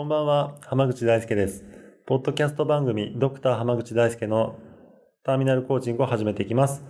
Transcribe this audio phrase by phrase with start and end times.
[0.00, 1.62] こんばんは浜口大輔です。
[2.06, 4.58] ポッドキャスト番組ドクター浜口大輔の
[5.24, 6.82] ターミナルコーチングを始めていきます。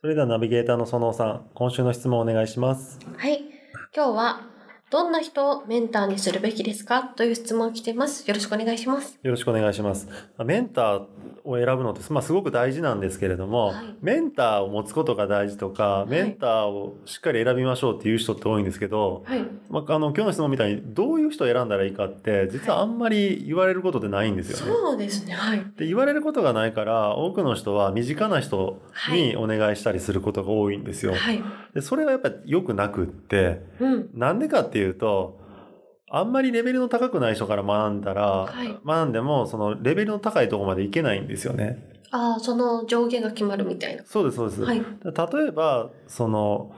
[0.00, 3.00] それではナビゲーターの園尾さん今週の質問をお願いします。
[3.16, 3.40] はい。
[3.92, 4.42] 今日は
[4.92, 7.02] どんな人をメンターにするべきですか？
[7.02, 8.28] という質問が来ています。
[8.28, 9.18] よろしくお願いします。
[9.22, 10.06] よろしくお願いします。
[10.44, 11.06] メンター
[11.44, 24.72] を選ぶのって、まあ、すごく大事なんですけれども、はい、メンターを持つことが大事とか、メンターをしっかり選びましょうっていう人って多いんですけど、はい、まあ、あの今日の質問みたいにどういう人を選んだらいいかって実はあんまり言われることでないんですよね。
[24.72, 25.32] そうですね。
[25.32, 25.64] はい。
[25.74, 31.14] で言われることがないから多くの人は身近な人にお願いしたりすることが多いんですよ。
[31.14, 31.42] はい、
[31.74, 35.40] でそれはやっぱり良くなくって、うん、なんでかっていうと
[36.14, 41.90] あんまりレベルの高くない人から学んだら、はい、学んでもそのレベルの高いところまでいけないんですよね。
[42.10, 44.04] ああ、その上下が決まるみたいな。
[44.04, 44.62] そうです、そうです。
[44.62, 46.72] はい、例えば、その、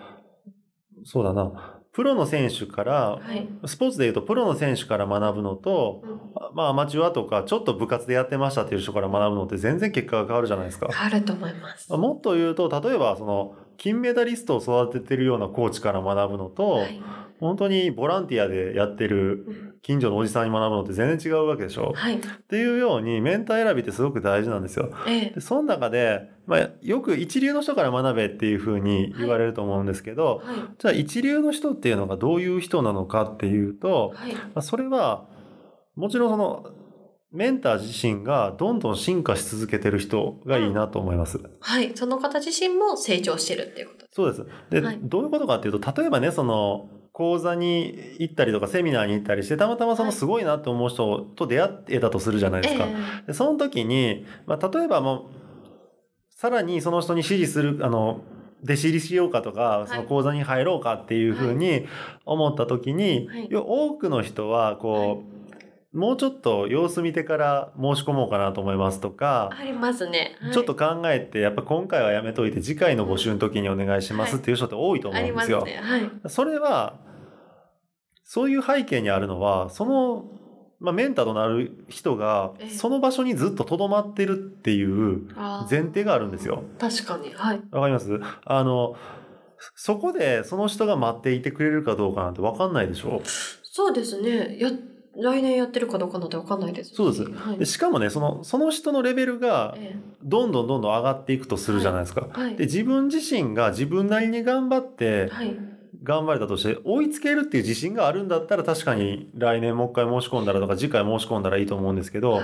[1.03, 6.21] そうだな、プロの選手から、はい、スポーツでいうとプロの選手から学ぶのと、うん、
[6.55, 10.89] まあアマチュアとかちょっと部活でやってましたっていう人から学ぶのって全然結果が変わるじゃないですか。
[10.93, 11.93] 変わると思います。
[11.93, 17.03] もっと言うと、例えばその金メダリストを育ててるようなコーチから学ぶのと、はい。
[17.41, 21.93] 本当にボランティアでやってる近所のおじさんに学ぶのって全然違うわけでしょ？
[21.95, 24.91] はい、っていうようにメンター選びってすごく大事なんですよ。
[25.07, 30.57] ええ、でその中で、まあ、よく一流の人から学べっていうふうに言われると思うんですけど、はい。
[30.57, 34.15] はい、じゃあ一流の人っていうのがどういう人なのかっていうと、
[34.55, 35.27] まあ、それは
[35.97, 36.71] もちろんその
[37.35, 41.39] メンター自身がどんどん進化し続けてる人がいいなと思います。
[41.39, 41.93] うん、はい。
[41.97, 44.47] その方自身も成長してるっていうことそうです。
[44.71, 52.89] で、はい、どういうことかっていうと、例えばね、その、講座に行ったりとかセミナーに行ったりしてたまたまそのすごいなって思う人と出会えたとするじゃないですか。
[53.29, 55.35] でその時に、まあ、例えばもう
[56.29, 58.23] さらにその人に指示するあの
[58.65, 61.87] 弟子入りしようかとか、その講座に入ろうかっていうふうに
[62.25, 65.34] 思った時に、はい、多くの人はこう、
[65.95, 69.51] もうちょっと様子見てから申し込もうかなと思いますとか。
[69.59, 70.37] ありますね。
[70.41, 75.61] はい、ちょっと考えて、やっぱ今回はやめといて次回の募集の時にお願いしますっていう人って多いと思うんですよ。
[75.61, 76.99] はい、ねはい、それは、
[78.25, 80.25] そういう背景にあるのは、その、
[80.81, 85.29] まあ、メンターとなる人が、その場所にずっと留まってるっていう
[85.71, 86.65] 前提があるんですよ。
[86.79, 87.33] 確かに。
[87.33, 87.63] はい。
[87.71, 88.21] わかります？
[88.45, 88.97] あの、
[89.77, 93.23] そこでその人が待っていてくれるかどうかなんてわかんないでしょ？
[93.63, 94.59] そうですね。
[94.59, 94.71] や
[95.17, 99.77] 来年やってるかどうかなんて分かんないですそうです、はい、でしかもねそのその人のレベルが
[100.23, 102.43] どんどんどんどん上がっていくとするじゃないですか、はい。
[102.45, 105.31] はい、で自分自身が自分なりに頑張って、
[106.03, 112.43] 頑張れたとして追いつけるっていう自信があるんだったら確かに来年もう一回申し込んだらとか次回申し込んだらいいと思うんですけど、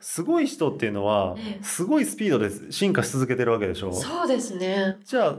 [0.00, 3.92] すごい人っていうのはすごいスピードで進化し続けてるわけでしょ。
[3.92, 4.98] そうですね。
[5.04, 5.36] じゃあ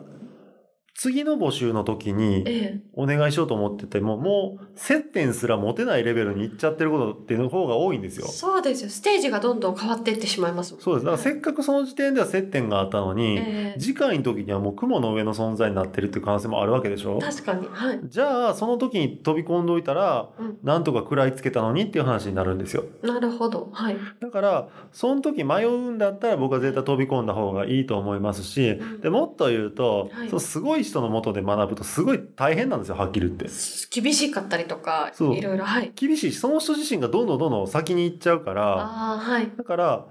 [0.96, 2.46] 次の募集の時に
[2.94, 8.28] お願いしようと思ってても、もう接点すら持てないレベルに行っちゃってることっていうの方が多いんですよ。
[8.28, 8.90] そうですよ。
[8.90, 11.06] ステージがどんどん変わっていってしまいます、そうです。
[11.06, 17.68] だからせっかくその時点では接点があったのに、えー、次回の時にはもう雲の上の存在になってるっていう可能性もあるわけでしょ確かに。
[17.68, 18.00] はい。
[18.06, 22.86] じゃあ、その時に飛び込んどいたら、うん、なんとか食らいつけたのにっていう話になるんですよ。
[23.02, 23.70] なるほど。
[23.74, 23.98] はい。
[24.20, 33.50] だから、その時迷うんだったら僕は絶対飛び込んだ方がいいと思いますし、うん、でもっと言うと、はい、そのすごい人のもとで学ぶぶとすごい大変なんですよ、はっきり言って。
[33.90, 35.92] 厳しかったりとか、いろいろ、はい。
[35.96, 39.52] 厳しいし、その人自身がどんどんどんどん先に行っちゃうから、あはい。
[39.58, 40.06] だから、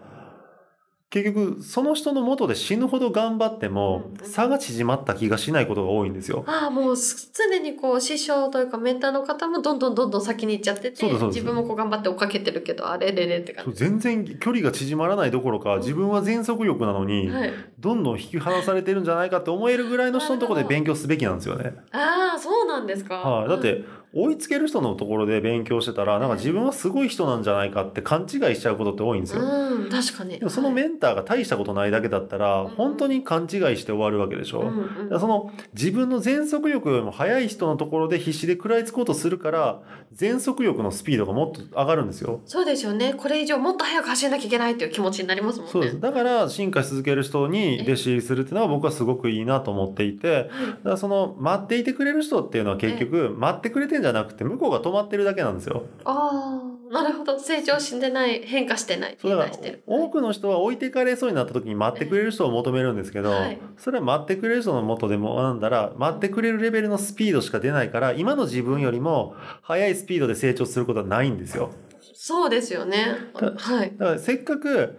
[1.12, 6.42] 結局、その人の元で死ぬほど頑張っても、差が縮まった気がしないことが多いんですよ。
[6.46, 13.72] ああ、もう常にこう、師匠というかメンターの方もどんどんどんどん先に行っちゃってて、自分もこう頑張って追っかけてるけど、あれれれって感じ。
[13.74, 21.74] 全然距離が縮まらないどころか、自分は全速力なのに、はい、どんどん引き離されてるんじゃないかって思えるぐらいの人のところで勉強すべきなんですよね。
[21.90, 23.16] ああ、そうなんですか。
[23.16, 23.84] はい、だって、
[24.14, 29.42] 追いつける人のところで勉強してたら、なんか自分はすごい人なんじゃないかって勘違いしちゃうことって多いんですよ。
[29.42, 30.38] うん、確かに。
[30.38, 34.60] でもそのメンターが大したことないだけだったら、本当に勘違いして終わるわけでしょ。
[34.60, 39.80] うんうん、その自分の全速力よりも速い人のところで必死で食らいつこうとするから、
[40.12, 42.40] 全速力のスピードがもっと上がるんですよ。
[42.44, 43.14] そうですよね。
[43.14, 45.72] これ以上もっと速く走らなきゃいけないっていう気持ちになりますもんね。
[45.72, 46.00] そうです。
[46.00, 50.50] だから進化し続ける人に弟子入りするっていうのは僕はすごくいいなと思っていて、だか
[50.84, 55.84] らその待っていてくれる人っていうのは結局待ってくれてるんんじゃなくて向こうが止まってるだけなんですよ。
[56.04, 56.60] あ
[56.90, 57.38] あ、なるほど。
[57.38, 59.16] 成長してない、変化してない。
[59.18, 59.56] そうだから
[59.86, 71.70] 多くの人は置いてかれそうになった時に待ってくれる人を求めるんですけど、はい、それは待ってくれる人のもとでも学んだら、待ってくれるレベルのスピードしか出ないから、今の自分よりも速いスピードで成長することはないんですよ。
[72.14, 73.16] そうですよね。
[73.56, 73.92] はい。
[73.96, 74.98] だからせっかく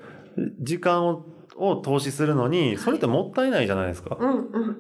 [0.60, 4.18] 時間をを投資するのに、それってもったいないじゃないですか。
[4.20, 4.30] うん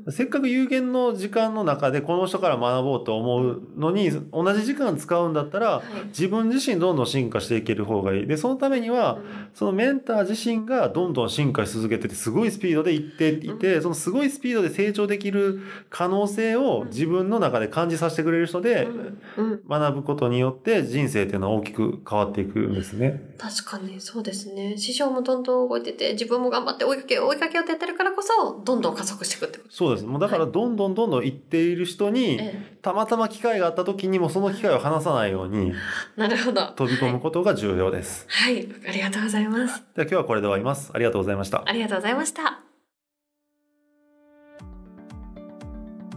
[0.05, 8.27] うん、せっかく有限の時間の中でこの人から学ぼうと思うのに、同じ時間使うんだったら、自分自身どんどん進化していける方がいい。
[8.27, 9.19] で、そのためには、
[9.53, 18.87] そのメンター自身がどんどん進化し続けてて、すごいスピードでいっていて、そのすごいスピードで成長できる可能性を自分の中で感じさせてくれる人で、
[19.69, 23.33] 学ぶことによって人生っていうのは大きく変わっていくんですね。
[23.37, 24.77] 確かにそうですね。
[24.77, 30.05] 師匠もどんどん動いてて、自分も頑張って追いかけ追いかけようってやってるからこそ、どんどん加速していくってことそうです。
[30.05, 35.73] もうだからどんどんどんどん行っている人に、はい、たまたま機会があった時にもその機会を離さないように、
[36.15, 36.67] なるほど。
[36.75, 38.25] 飛び込むことが重要です。
[38.29, 39.83] はい、はい、ありがとうございます。
[39.95, 40.91] では今日はこれで終わります。
[40.93, 41.63] ありがとうございました。
[41.65, 42.59] ありがとうございました。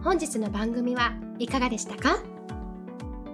[0.03, 2.23] 本日の番組はいかがでしたか？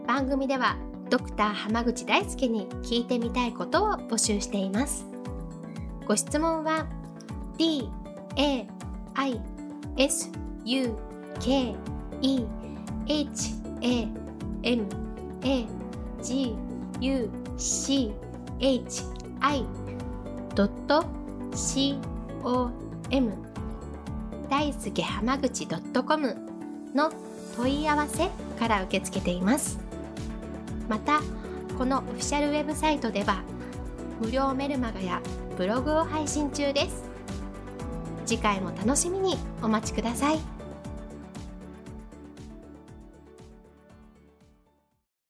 [0.06, 0.76] 番組では
[1.10, 5.04] ドクター濱口大輔に聞いてみたいことを募集しています
[6.06, 6.86] ご質問は
[7.62, 7.88] d
[8.36, 8.66] a
[9.14, 9.40] i
[9.96, 10.32] s
[10.64, 10.98] u
[11.38, 11.76] k
[12.20, 12.44] e
[13.06, 14.08] h a
[14.64, 14.86] m
[15.44, 15.66] a
[16.20, 16.56] g
[17.00, 18.12] u c
[18.58, 19.04] h
[19.40, 19.64] i
[21.54, 21.98] c
[22.42, 22.70] o
[23.10, 23.32] m
[24.50, 26.36] 大輔浜口 .com
[26.96, 27.12] の
[27.56, 28.28] 問い合わせ
[28.58, 29.78] から受け付けています。
[30.88, 31.20] また
[31.78, 33.42] このオフィシャルウェブサイトでは
[34.20, 35.22] 無料メルマガや
[35.56, 37.11] ブログを配信中です。
[38.26, 40.51] 次回も楽しみにお待ちください。